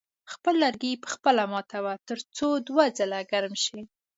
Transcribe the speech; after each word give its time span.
خپل 0.33 0.53
لرګي 0.63 0.93
په 1.03 1.07
خپله 1.13 1.43
ماتوه 1.53 1.93
تر 2.07 2.19
څو 2.37 2.47
دوه 2.67 2.85
ځله 2.97 3.19
ګرم 3.31 3.53
شي. 3.65 3.79